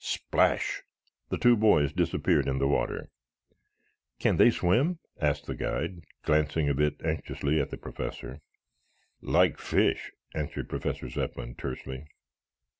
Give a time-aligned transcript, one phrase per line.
[0.03, 0.81] Splash!
[1.29, 3.11] The two boys disappeared in the water.
[4.17, 8.39] "Can they swim?" asked the guide, glancing a bit anxiously at the Professor.
[9.21, 12.07] "Like fish," answered Professor Zepplin tersely.